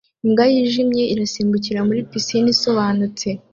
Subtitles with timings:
[0.25, 3.27] Imbwa yijimye irasimbukira muri pisine isobanutse